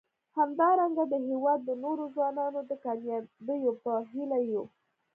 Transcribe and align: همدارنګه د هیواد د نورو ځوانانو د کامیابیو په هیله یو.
همدارنګه 0.37 1.03
د 1.11 1.15
هیواد 1.29 1.59
د 1.65 1.69
نورو 1.83 2.03
ځوانانو 2.13 2.59
د 2.69 2.71
کامیابیو 2.85 3.71
په 3.83 3.91
هیله 4.11 4.39
یو. 4.51 4.63